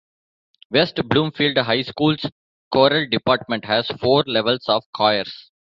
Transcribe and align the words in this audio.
West 0.71 0.99
Bloomfield 1.07 1.57
High 1.57 1.83
School's 1.83 2.25
choral 2.71 3.05
department 3.07 3.65
has 3.65 3.85
four 4.01 4.23
levels 4.25 4.63
of 4.67 4.83
choirs. 4.95 5.51